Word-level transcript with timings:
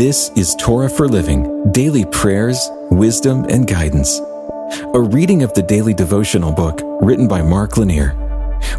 This 0.00 0.30
is 0.30 0.54
Torah 0.54 0.88
for 0.88 1.06
Living 1.06 1.70
Daily 1.72 2.06
Prayers, 2.06 2.70
Wisdom, 2.90 3.44
and 3.50 3.68
Guidance. 3.68 4.18
A 4.94 4.98
reading 4.98 5.42
of 5.42 5.52
the 5.52 5.62
daily 5.62 5.92
devotional 5.92 6.52
book 6.52 6.80
written 7.02 7.28
by 7.28 7.42
Mark 7.42 7.76
Lanier. 7.76 8.16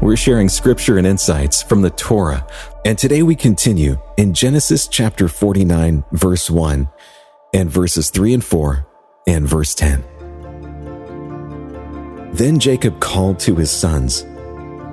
We're 0.00 0.16
sharing 0.16 0.48
scripture 0.48 0.96
and 0.96 1.06
insights 1.06 1.62
from 1.62 1.82
the 1.82 1.90
Torah, 1.90 2.46
and 2.86 2.96
today 2.96 3.22
we 3.22 3.36
continue 3.36 3.98
in 4.16 4.32
Genesis 4.32 4.88
chapter 4.88 5.28
49, 5.28 6.04
verse 6.12 6.48
1, 6.48 6.88
and 7.52 7.70
verses 7.70 8.08
3 8.08 8.32
and 8.32 8.42
4, 8.44 8.86
and 9.26 9.46
verse 9.46 9.74
10. 9.74 10.02
Then 12.32 12.58
Jacob 12.58 12.98
called 12.98 13.38
to 13.40 13.56
his 13.56 13.70
sons 13.70 14.22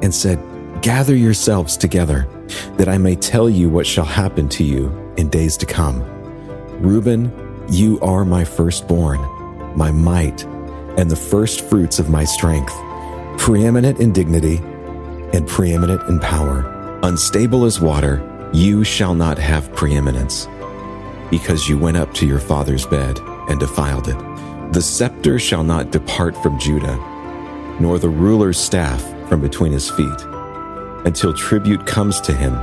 and 0.04 0.14
said, 0.14 0.44
Gather 0.82 1.16
yourselves 1.16 1.78
together, 1.78 2.28
that 2.76 2.90
I 2.90 2.98
may 2.98 3.16
tell 3.16 3.50
you 3.50 3.70
what 3.70 3.88
shall 3.88 4.04
happen 4.04 4.50
to 4.50 4.66
you 4.66 4.90
in 5.16 5.30
days 5.30 5.56
to 5.56 5.66
come. 5.66 6.17
Reuben, 6.80 7.32
you 7.70 8.00
are 8.02 8.24
my 8.24 8.44
firstborn, 8.44 9.20
my 9.76 9.92
might, 9.92 10.44
and 10.98 11.10
the 11.10 11.16
first 11.16 11.62
fruits 11.62 11.98
of 11.98 12.10
my 12.10 12.24
strength, 12.24 12.74
preeminent 13.38 14.00
in 14.00 14.14
dignity 14.14 14.58
and 15.34 15.48
preeminent 15.48 16.08
in 16.08 16.20
power. 16.20 17.00
Unstable 17.04 17.66
as 17.66 17.82
water, 17.82 18.24
you 18.54 18.84
shall 18.84 19.16
not 19.16 19.40
have 19.40 19.74
preeminence, 19.74 20.48
because 21.32 21.68
you 21.68 21.78
went 21.80 21.98
up 21.98 22.14
to 22.14 22.28
your 22.28 22.40
father's 22.40 22.86
bed 22.86 23.20
and 23.50 23.60
defiled 23.60 24.08
it. 24.08 24.18
The 24.72 24.82
scepter 24.82 25.40
shall 25.40 25.64
not 25.64 25.92
depart 25.92 26.38
from 26.44 26.60
Judah, 26.60 26.98
nor 27.80 27.98
the 27.98 28.10
ruler's 28.10 28.60
staff 28.60 29.04
from 29.28 29.42
between 29.42 29.72
his 29.72 29.90
feet, 29.90 30.22
until 31.06 31.34
tribute 31.34 31.88
comes 31.88 32.22
to 32.22 32.34
him, 32.34 32.54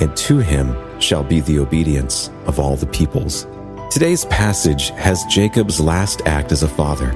and 0.00 0.16
to 0.16 0.38
him 0.38 0.74
shall 1.02 1.24
be 1.24 1.40
the 1.40 1.58
obedience 1.58 2.30
of 2.46 2.58
all 2.58 2.76
the 2.76 2.86
peoples. 2.86 3.46
Today's 3.90 4.24
passage 4.26 4.90
has 4.90 5.24
Jacob's 5.24 5.80
last 5.80 6.22
act 6.24 6.52
as 6.52 6.62
a 6.62 6.68
father. 6.68 7.10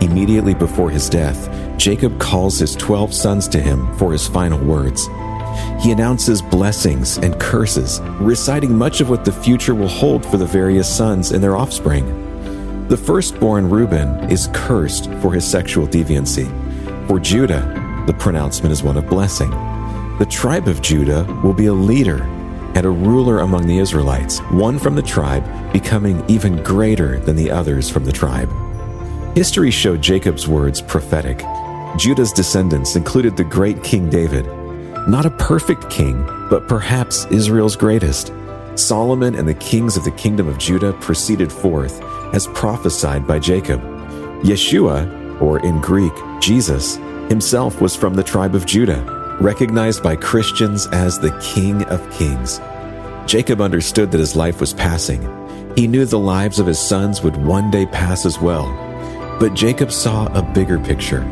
Immediately 0.00 0.54
before 0.54 0.90
his 0.90 1.08
death, 1.08 1.48
Jacob 1.78 2.18
calls 2.18 2.58
his 2.58 2.74
12 2.74 3.14
sons 3.14 3.46
to 3.48 3.60
him 3.60 3.96
for 3.96 4.12
his 4.12 4.26
final 4.26 4.58
words. 4.58 5.06
He 5.80 5.92
announces 5.92 6.42
blessings 6.42 7.18
and 7.18 7.38
curses, 7.38 8.00
reciting 8.20 8.76
much 8.76 9.00
of 9.00 9.08
what 9.08 9.24
the 9.24 9.32
future 9.32 9.74
will 9.74 9.88
hold 9.88 10.24
for 10.26 10.36
the 10.36 10.46
various 10.46 10.94
sons 10.94 11.30
and 11.30 11.42
their 11.42 11.56
offspring. 11.56 12.06
The 12.88 12.96
firstborn 12.96 13.68
Reuben 13.70 14.30
is 14.30 14.48
cursed 14.52 15.10
for 15.22 15.32
his 15.32 15.46
sexual 15.46 15.86
deviancy. 15.86 16.46
For 17.06 17.20
Judah, 17.20 18.04
the 18.06 18.14
pronouncement 18.14 18.72
is 18.72 18.82
one 18.82 18.96
of 18.96 19.08
blessing. 19.08 19.50
The 20.18 20.26
tribe 20.28 20.66
of 20.66 20.82
Judah 20.82 21.24
will 21.42 21.52
be 21.52 21.66
a 21.66 21.72
leader 21.72 22.24
and 22.76 22.84
a 22.84 22.90
ruler 22.90 23.38
among 23.38 23.66
the 23.66 23.78
Israelites, 23.78 24.40
one 24.50 24.78
from 24.78 24.94
the 24.94 25.02
tribe 25.02 25.42
becoming 25.72 26.22
even 26.28 26.62
greater 26.62 27.18
than 27.20 27.34
the 27.34 27.50
others 27.50 27.88
from 27.88 28.04
the 28.04 28.12
tribe. 28.12 28.50
History 29.34 29.70
showed 29.70 30.02
Jacob's 30.02 30.46
words 30.46 30.82
prophetic. 30.82 31.38
Judah's 31.96 32.32
descendants 32.32 32.94
included 32.94 33.34
the 33.34 33.44
great 33.44 33.82
King 33.82 34.10
David, 34.10 34.44
not 35.08 35.24
a 35.24 35.30
perfect 35.30 35.88
king, 35.88 36.22
but 36.50 36.68
perhaps 36.68 37.24
Israel's 37.30 37.76
greatest. 37.76 38.30
Solomon 38.74 39.36
and 39.36 39.48
the 39.48 39.54
kings 39.54 39.96
of 39.96 40.04
the 40.04 40.10
kingdom 40.10 40.46
of 40.46 40.58
Judah 40.58 40.92
proceeded 41.00 41.50
forth 41.50 42.02
as 42.34 42.46
prophesied 42.48 43.26
by 43.26 43.38
Jacob. 43.38 43.80
Yeshua, 44.42 45.40
or 45.40 45.60
in 45.60 45.80
Greek, 45.80 46.12
Jesus, 46.42 46.96
himself 47.30 47.80
was 47.80 47.96
from 47.96 48.12
the 48.12 48.22
tribe 48.22 48.54
of 48.54 48.66
Judah 48.66 49.16
recognized 49.40 50.02
by 50.02 50.16
Christians 50.16 50.86
as 50.88 51.18
the 51.18 51.36
King 51.40 51.82
of 51.84 52.10
Kings. 52.10 52.60
Jacob 53.26 53.60
understood 53.60 54.10
that 54.10 54.18
his 54.18 54.34
life 54.36 54.60
was 54.60 54.72
passing. 54.72 55.20
He 55.76 55.86
knew 55.86 56.06
the 56.06 56.18
lives 56.18 56.58
of 56.58 56.66
his 56.66 56.78
sons 56.78 57.22
would 57.22 57.36
one 57.36 57.70
day 57.70 57.84
pass 57.86 58.24
as 58.24 58.40
well. 58.40 58.66
But 59.38 59.52
Jacob 59.52 59.92
saw 59.92 60.26
a 60.28 60.42
bigger 60.42 60.78
picture. 60.78 61.22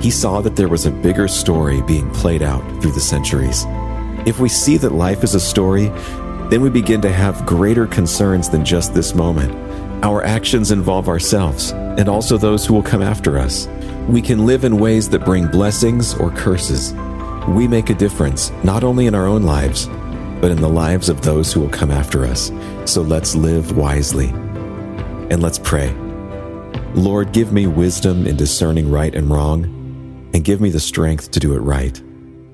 He 0.00 0.10
saw 0.10 0.40
that 0.42 0.54
there 0.54 0.68
was 0.68 0.86
a 0.86 0.90
bigger 0.90 1.26
story 1.26 1.82
being 1.82 2.08
played 2.12 2.42
out 2.42 2.62
through 2.80 2.92
the 2.92 3.00
centuries. 3.00 3.64
If 4.24 4.38
we 4.38 4.48
see 4.48 4.76
that 4.76 4.92
life 4.92 5.24
is 5.24 5.34
a 5.34 5.40
story, 5.40 5.88
then 6.48 6.60
we 6.60 6.70
begin 6.70 7.00
to 7.00 7.12
have 7.12 7.44
greater 7.44 7.88
concerns 7.88 8.48
than 8.48 8.64
just 8.64 8.94
this 8.94 9.14
moment. 9.14 9.52
Our 10.04 10.22
actions 10.22 10.70
involve 10.70 11.08
ourselves 11.08 11.72
and 11.72 12.08
also 12.08 12.38
those 12.38 12.64
who 12.64 12.74
will 12.74 12.82
come 12.82 13.02
after 13.02 13.36
us. 13.36 13.66
We 14.08 14.22
can 14.22 14.46
live 14.46 14.64
in 14.64 14.78
ways 14.78 15.08
that 15.08 15.24
bring 15.24 15.48
blessings 15.48 16.14
or 16.14 16.30
curses 16.30 16.94
we 17.48 17.68
make 17.68 17.90
a 17.90 17.94
difference 17.94 18.50
not 18.64 18.84
only 18.84 19.06
in 19.06 19.14
our 19.14 19.26
own 19.26 19.42
lives, 19.42 19.86
but 20.40 20.50
in 20.50 20.60
the 20.60 20.68
lives 20.68 21.08
of 21.08 21.22
those 21.22 21.52
who 21.52 21.60
will 21.60 21.68
come 21.68 21.90
after 21.90 22.24
us. 22.24 22.50
So 22.84 23.02
let's 23.02 23.34
live 23.34 23.76
wisely. 23.76 24.28
And 25.30 25.42
let's 25.42 25.58
pray. 25.58 25.94
Lord, 26.94 27.32
give 27.32 27.52
me 27.52 27.66
wisdom 27.66 28.26
in 28.26 28.36
discerning 28.36 28.90
right 28.90 29.14
and 29.14 29.30
wrong, 29.30 29.64
and 30.34 30.44
give 30.44 30.60
me 30.60 30.70
the 30.70 30.80
strength 30.80 31.30
to 31.32 31.40
do 31.40 31.54
it 31.54 31.60
right. 31.60 31.98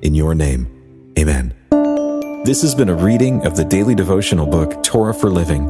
In 0.03 0.15
your 0.15 0.35
name, 0.35 0.69
amen. 1.19 1.55
This 2.45 2.63
has 2.63 2.75
been 2.75 2.89
a 2.89 2.95
reading 2.95 3.47
of 3.47 3.57
the 3.57 3.65
daily 3.65 3.95
devotional 3.95 4.47
book, 4.47 4.83
Torah 4.83 5.15
for 5.15 5.31
Living. 5.31 5.69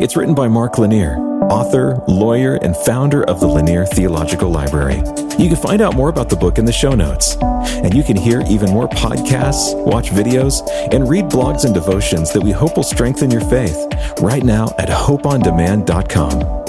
It's 0.00 0.14
written 0.16 0.34
by 0.34 0.48
Mark 0.48 0.78
Lanier, 0.78 1.16
author, 1.50 2.02
lawyer, 2.06 2.56
and 2.56 2.76
founder 2.76 3.24
of 3.24 3.40
the 3.40 3.46
Lanier 3.46 3.86
Theological 3.86 4.50
Library. 4.50 5.02
You 5.38 5.48
can 5.48 5.56
find 5.56 5.80
out 5.80 5.96
more 5.96 6.08
about 6.08 6.28
the 6.28 6.36
book 6.36 6.58
in 6.58 6.64
the 6.64 6.72
show 6.72 6.94
notes. 6.94 7.36
And 7.36 7.94
you 7.94 8.02
can 8.02 8.16
hear 8.16 8.42
even 8.48 8.70
more 8.70 8.88
podcasts, 8.88 9.74
watch 9.84 10.10
videos, 10.10 10.60
and 10.92 11.08
read 11.08 11.26
blogs 11.26 11.64
and 11.64 11.74
devotions 11.74 12.32
that 12.32 12.42
we 12.42 12.50
hope 12.50 12.76
will 12.76 12.84
strengthen 12.84 13.30
your 13.30 13.40
faith 13.42 13.76
right 14.20 14.42
now 14.42 14.74
at 14.78 14.88
hopeondemand.com. 14.88 16.61